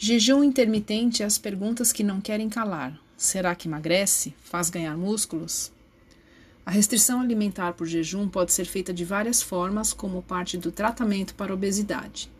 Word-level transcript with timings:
Jejum 0.00 0.44
intermitente 0.44 1.24
é 1.24 1.26
as 1.26 1.38
perguntas 1.38 1.90
que 1.90 2.04
não 2.04 2.20
querem 2.20 2.48
calar. 2.48 2.96
Será 3.16 3.52
que 3.56 3.66
emagrece? 3.66 4.32
Faz 4.44 4.70
ganhar 4.70 4.96
músculos? 4.96 5.72
A 6.64 6.70
restrição 6.70 7.20
alimentar 7.20 7.72
por 7.72 7.84
jejum 7.84 8.28
pode 8.28 8.52
ser 8.52 8.64
feita 8.64 8.94
de 8.94 9.04
várias 9.04 9.42
formas, 9.42 9.92
como 9.92 10.22
parte 10.22 10.56
do 10.56 10.70
tratamento 10.70 11.34
para 11.34 11.52
obesidade. 11.52 12.30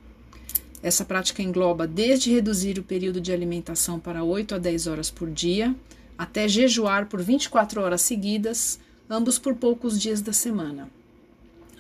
Essa 0.81 1.05
prática 1.05 1.43
engloba 1.43 1.85
desde 1.85 2.33
reduzir 2.33 2.79
o 2.79 2.85
período 2.85 3.21
de 3.21 3.33
alimentação 3.33 3.99
para 3.99 4.23
8 4.23 4.55
a 4.55 4.59
10 4.59 4.87
horas 4.87 5.11
por 5.11 5.29
dia, 5.29 5.75
até 6.17 6.47
jejuar 6.47 7.07
por 7.07 7.21
24 7.21 7.83
horas 7.83 8.03
seguidas, 8.03 8.79
ambos 9.11 9.37
por 9.37 9.57
poucos 9.57 10.01
dias 10.01 10.23
da 10.23 10.33
semana. 10.33 10.89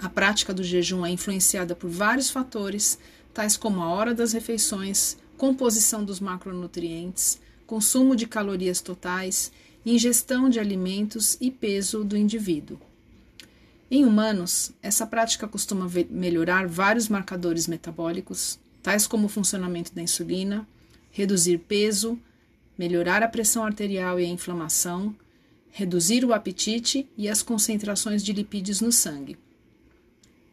A 0.00 0.08
prática 0.08 0.52
do 0.52 0.64
jejum 0.64 1.06
é 1.06 1.10
influenciada 1.10 1.76
por 1.76 1.88
vários 1.88 2.30
fatores, 2.30 2.98
tais 3.32 3.56
como 3.56 3.80
a 3.80 3.90
hora 3.90 4.12
das 4.12 4.32
refeições, 4.32 5.16
composição 5.38 6.04
dos 6.04 6.18
macronutrientes, 6.18 7.40
consumo 7.64 8.14
de 8.16 8.26
calorias 8.26 8.80
totais, 8.82 9.50
ingestão 9.86 10.50
de 10.50 10.58
alimentos 10.58 11.38
e 11.40 11.50
peso 11.50 12.04
do 12.04 12.16
indivíduo. 12.16 12.78
Em 13.90 14.04
humanos, 14.04 14.72
essa 14.82 15.06
prática 15.06 15.48
costuma 15.48 15.88
melhorar 16.10 16.66
vários 16.66 17.08
marcadores 17.08 17.66
metabólicos, 17.66 18.58
tais 18.82 19.06
como 19.06 19.26
o 19.26 19.30
funcionamento 19.30 19.94
da 19.94 20.02
insulina, 20.02 20.68
reduzir 21.10 21.58
peso, 21.58 22.18
melhorar 22.76 23.22
a 23.22 23.28
pressão 23.28 23.64
arterial 23.64 24.20
e 24.20 24.24
a 24.24 24.28
inflamação, 24.28 25.14
reduzir 25.70 26.24
o 26.24 26.34
apetite 26.34 27.08
e 27.16 27.28
as 27.28 27.42
concentrações 27.42 28.22
de 28.22 28.32
lipídios 28.32 28.80
no 28.80 28.90
sangue. 28.90 29.38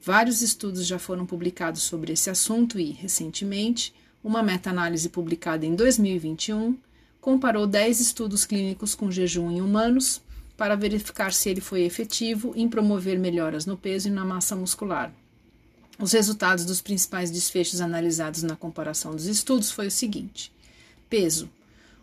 Vários 0.02 0.44
estudos 0.44 0.86
já 0.86 0.99
foram 0.99 1.26
publicados 1.26 1.82
sobre 1.82 2.13
esse 2.13 2.30
assunto 2.30 2.80
e, 2.80 2.91
recentemente, 2.91 3.94
uma 4.26 4.42
meta-análise 4.42 5.08
publicada 5.08 5.68
em 5.68 5.76
2021 5.76 6.76
comparou 7.22 7.68
10 7.68 7.99
estudos 7.99 8.44
clínicos 8.44 8.96
com 8.96 9.12
jejum 9.12 9.52
em 9.52 9.62
humanos 9.62 10.20
para 10.58 10.76
verificar 10.76 11.32
se 11.32 11.48
ele 11.48 11.62
foi 11.62 11.84
efetivo 11.84 12.52
em 12.55 12.68
promover 12.68 13.20
melhoras 13.20 13.68
no 13.68 13.77
peso 13.77 14.08
e 14.08 14.12
na 14.12 14.26
massa 14.26 14.55
muscular. 14.55 15.14
Os 15.99 16.12
resultados 16.12 16.66
dos 16.66 16.82
principais 16.82 17.30
desfechos 17.30 17.80
analisados 17.80 18.41
na 18.41 18.55
comparação 18.55 19.12
dos 19.12 19.27
estudos 19.27 19.70
foi 19.70 19.88
o 19.88 19.91
seguinte: 19.91 20.52
peso. 21.08 21.48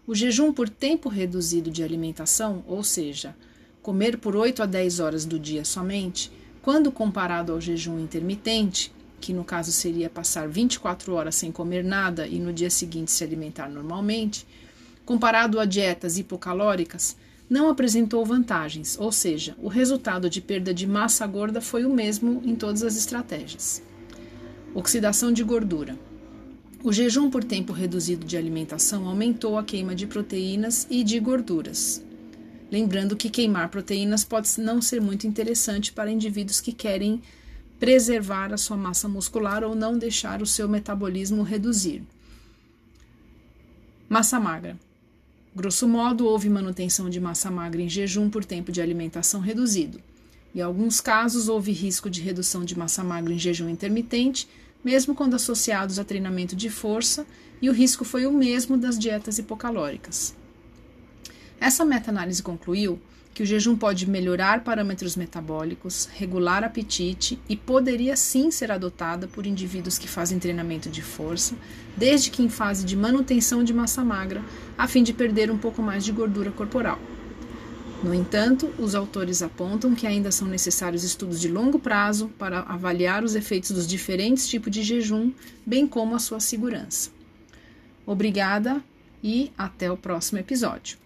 O 0.06 0.14
jejum 0.14 0.52
por 0.52 0.68
tempo 0.68 1.08
reduzido 1.08 1.72
de 1.72 1.82
alimentação, 1.82 2.62
ou 2.68 2.84
seja, 2.84 3.34
comer 3.82 4.16
por 4.16 4.36
8 4.36 4.62
a 4.62 4.66
10 4.66 5.00
horas 5.00 5.24
do 5.24 5.40
dia 5.40 5.64
somente, 5.64 6.30
quando 6.62 6.92
comparado 6.92 7.50
ao 7.50 7.60
jejum 7.60 7.98
intermitente, 7.98 8.92
que 9.22 9.32
no 9.32 9.44
caso 9.44 9.70
seria 9.70 10.10
passar 10.10 10.48
24 10.48 11.14
horas 11.14 11.36
sem 11.36 11.52
comer 11.52 11.84
nada 11.84 12.26
e 12.26 12.40
no 12.40 12.52
dia 12.52 12.68
seguinte 12.68 13.12
se 13.12 13.22
alimentar 13.22 13.70
normalmente, 13.70 14.44
comparado 15.06 15.60
a 15.60 15.64
dietas 15.64 16.18
hipocalóricas, 16.18 17.16
não 17.48 17.68
apresentou 17.68 18.26
vantagens, 18.26 18.98
ou 18.98 19.12
seja, 19.12 19.54
o 19.62 19.68
resultado 19.68 20.28
de 20.28 20.40
perda 20.40 20.74
de 20.74 20.88
massa 20.88 21.24
gorda 21.24 21.60
foi 21.60 21.84
o 21.84 21.94
mesmo 21.94 22.42
em 22.44 22.56
todas 22.56 22.82
as 22.82 22.96
estratégias. 22.96 23.80
Oxidação 24.74 25.32
de 25.32 25.44
gordura. 25.44 25.96
O 26.82 26.92
jejum 26.92 27.30
por 27.30 27.44
tempo 27.44 27.72
reduzido 27.72 28.26
de 28.26 28.36
alimentação 28.36 29.06
aumentou 29.06 29.56
a 29.56 29.62
queima 29.62 29.94
de 29.94 30.08
proteínas 30.08 30.84
e 30.90 31.04
de 31.04 31.20
gorduras. 31.20 32.02
Lembrando 32.72 33.14
que 33.16 33.30
queimar 33.30 33.68
proteínas 33.68 34.24
pode 34.24 34.48
não 34.60 34.82
ser 34.82 35.00
muito 35.00 35.28
interessante 35.28 35.92
para 35.92 36.10
indivíduos 36.10 36.60
que 36.60 36.72
querem 36.72 37.22
preservar 37.82 38.52
a 38.52 38.56
sua 38.56 38.76
massa 38.76 39.08
muscular 39.08 39.64
ou 39.64 39.74
não 39.74 39.98
deixar 39.98 40.40
o 40.40 40.46
seu 40.46 40.68
metabolismo 40.68 41.42
reduzir. 41.42 42.04
Massa 44.08 44.38
magra. 44.38 44.78
Grosso 45.52 45.88
modo, 45.88 46.24
houve 46.24 46.48
manutenção 46.48 47.10
de 47.10 47.20
massa 47.20 47.50
magra 47.50 47.82
em 47.82 47.88
jejum 47.88 48.30
por 48.30 48.44
tempo 48.44 48.70
de 48.70 48.80
alimentação 48.80 49.40
reduzido. 49.40 50.00
Em 50.54 50.60
alguns 50.60 51.00
casos, 51.00 51.48
houve 51.48 51.72
risco 51.72 52.08
de 52.08 52.20
redução 52.20 52.64
de 52.64 52.78
massa 52.78 53.02
magra 53.02 53.34
em 53.34 53.38
jejum 53.38 53.68
intermitente, 53.68 54.48
mesmo 54.84 55.12
quando 55.12 55.34
associados 55.34 55.98
a 55.98 56.04
treinamento 56.04 56.54
de 56.54 56.70
força, 56.70 57.26
e 57.60 57.68
o 57.68 57.72
risco 57.72 58.04
foi 58.04 58.26
o 58.26 58.32
mesmo 58.32 58.76
das 58.76 58.96
dietas 58.96 59.38
hipocalóricas. 59.40 60.36
Essa 61.62 61.84
meta-análise 61.84 62.42
concluiu 62.42 62.98
que 63.32 63.40
o 63.44 63.46
jejum 63.46 63.76
pode 63.76 64.10
melhorar 64.10 64.64
parâmetros 64.64 65.14
metabólicos, 65.14 66.08
regular 66.12 66.64
apetite 66.64 67.38
e 67.48 67.56
poderia 67.56 68.16
sim 68.16 68.50
ser 68.50 68.72
adotada 68.72 69.28
por 69.28 69.46
indivíduos 69.46 69.96
que 69.96 70.08
fazem 70.08 70.40
treinamento 70.40 70.90
de 70.90 71.00
força, 71.00 71.54
desde 71.96 72.32
que 72.32 72.42
em 72.42 72.48
fase 72.48 72.84
de 72.84 72.96
manutenção 72.96 73.62
de 73.62 73.72
massa 73.72 74.02
magra, 74.02 74.42
a 74.76 74.88
fim 74.88 75.04
de 75.04 75.12
perder 75.12 75.52
um 75.52 75.56
pouco 75.56 75.80
mais 75.80 76.04
de 76.04 76.10
gordura 76.10 76.50
corporal. 76.50 76.98
No 78.02 78.12
entanto, 78.12 78.68
os 78.76 78.96
autores 78.96 79.40
apontam 79.40 79.94
que 79.94 80.04
ainda 80.04 80.32
são 80.32 80.48
necessários 80.48 81.04
estudos 81.04 81.40
de 81.40 81.46
longo 81.46 81.78
prazo 81.78 82.28
para 82.36 82.62
avaliar 82.62 83.22
os 83.22 83.36
efeitos 83.36 83.70
dos 83.70 83.86
diferentes 83.86 84.48
tipos 84.48 84.72
de 84.72 84.82
jejum, 84.82 85.30
bem 85.64 85.86
como 85.86 86.16
a 86.16 86.18
sua 86.18 86.40
segurança. 86.40 87.10
Obrigada 88.04 88.82
e 89.22 89.52
até 89.56 89.88
o 89.92 89.96
próximo 89.96 90.40
episódio. 90.40 91.01